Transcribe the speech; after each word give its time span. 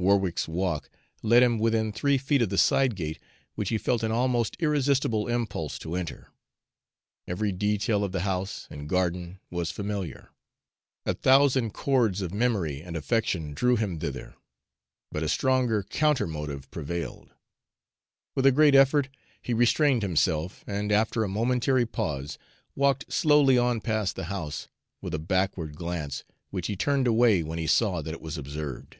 Warwick's 0.00 0.46
walk 0.46 0.88
led 1.24 1.42
him 1.42 1.58
within 1.58 1.90
three 1.90 2.18
feet 2.18 2.40
of 2.40 2.50
the 2.50 2.56
side 2.56 2.94
gate, 2.94 3.18
which 3.56 3.70
he 3.70 3.78
felt 3.78 4.04
an 4.04 4.12
almost 4.12 4.56
irresistible 4.60 5.26
impulse 5.26 5.76
to 5.80 5.96
enter. 5.96 6.30
Every 7.26 7.50
detail 7.50 8.04
of 8.04 8.12
the 8.12 8.20
house 8.20 8.68
and 8.70 8.88
garden 8.88 9.40
was 9.50 9.72
familiar; 9.72 10.30
a 11.04 11.14
thousand 11.14 11.72
cords 11.74 12.22
of 12.22 12.32
memory 12.32 12.80
and 12.80 12.96
affection 12.96 13.54
drew 13.54 13.74
him 13.74 13.98
thither; 13.98 14.36
but 15.10 15.24
a 15.24 15.28
stronger 15.28 15.82
counter 15.82 16.28
motive 16.28 16.70
prevailed. 16.70 17.30
With 18.36 18.46
a 18.46 18.52
great 18.52 18.76
effort 18.76 19.08
he 19.42 19.52
restrained 19.52 20.02
himself, 20.02 20.62
and 20.64 20.92
after 20.92 21.24
a 21.24 21.28
momentary 21.28 21.86
pause, 21.86 22.38
walked 22.76 23.12
slowly 23.12 23.58
on 23.58 23.80
past 23.80 24.14
the 24.14 24.26
house, 24.26 24.68
with 25.00 25.12
a 25.12 25.18
backward 25.18 25.74
glance, 25.74 26.22
which 26.50 26.68
he 26.68 26.76
turned 26.76 27.08
away 27.08 27.42
when 27.42 27.58
he 27.58 27.66
saw 27.66 28.00
that 28.00 28.14
it 28.14 28.22
was 28.22 28.38
observed. 28.38 28.98